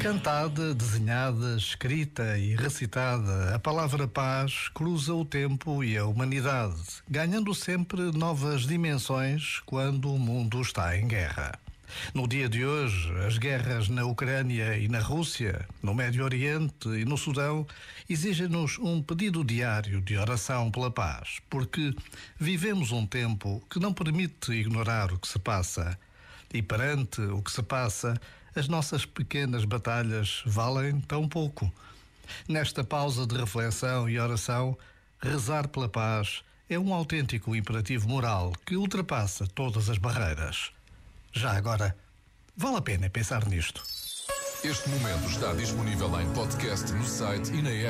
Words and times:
Cantada, 0.00 0.74
desenhada, 0.74 1.56
escrita 1.56 2.38
e 2.38 2.54
recitada, 2.54 3.54
a 3.54 3.58
palavra 3.58 4.06
paz 4.06 4.68
cruza 4.72 5.14
o 5.14 5.24
tempo 5.24 5.82
e 5.82 5.96
a 5.96 6.04
humanidade, 6.04 7.02
ganhando 7.08 7.54
sempre 7.54 8.00
novas 8.12 8.66
dimensões 8.66 9.60
quando 9.66 10.12
o 10.12 10.18
mundo 10.18 10.60
está 10.60 10.96
em 10.96 11.08
guerra. 11.08 11.58
No 12.14 12.26
dia 12.26 12.48
de 12.48 12.64
hoje, 12.64 13.10
as 13.26 13.38
guerras 13.38 13.88
na 13.88 14.04
Ucrânia 14.04 14.76
e 14.76 14.88
na 14.88 15.00
Rússia, 15.00 15.66
no 15.82 15.94
Médio 15.94 16.24
Oriente 16.24 16.88
e 16.88 17.04
no 17.04 17.16
Sudão 17.16 17.66
exigem-nos 18.08 18.78
um 18.78 19.02
pedido 19.02 19.44
diário 19.44 20.00
de 20.00 20.16
oração 20.16 20.70
pela 20.70 20.90
paz, 20.90 21.40
porque 21.48 21.94
vivemos 22.38 22.92
um 22.92 23.06
tempo 23.06 23.62
que 23.70 23.80
não 23.80 23.92
permite 23.92 24.52
ignorar 24.52 25.12
o 25.12 25.18
que 25.18 25.28
se 25.28 25.38
passa. 25.38 25.98
E 26.52 26.62
perante 26.62 27.20
o 27.20 27.42
que 27.42 27.50
se 27.50 27.62
passa, 27.62 28.18
as 28.54 28.68
nossas 28.68 29.04
pequenas 29.04 29.64
batalhas 29.64 30.42
valem 30.46 31.00
tão 31.00 31.28
pouco. 31.28 31.70
Nesta 32.48 32.82
pausa 32.82 33.26
de 33.26 33.36
reflexão 33.36 34.08
e 34.08 34.18
oração, 34.18 34.76
rezar 35.20 35.68
pela 35.68 35.88
paz 35.88 36.42
é 36.68 36.78
um 36.78 36.92
autêntico 36.92 37.54
imperativo 37.54 38.08
moral 38.08 38.52
que 38.64 38.76
ultrapassa 38.76 39.46
todas 39.46 39.88
as 39.88 39.98
barreiras. 39.98 40.72
Já 41.32 41.56
agora, 41.56 41.96
vale 42.56 42.76
a 42.78 42.82
pena 42.82 43.10
pensar 43.10 43.46
nisto. 43.46 43.82
Este 44.64 44.88
momento 44.88 45.28
está 45.28 45.52
disponível 45.52 46.20
em 46.20 46.32
podcast 46.32 46.90
no 46.92 47.04
site 47.04 47.52
e 47.52 47.62
na 47.62 47.70
app. 47.70 47.84